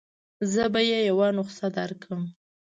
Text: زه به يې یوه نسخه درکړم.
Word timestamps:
زه 0.53 0.63
به 0.73 0.81
يې 0.89 0.99
یوه 1.09 1.27
نسخه 1.37 1.67
درکړم. 1.77 2.21